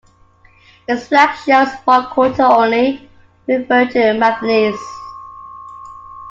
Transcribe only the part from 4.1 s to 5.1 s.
Mathenesse.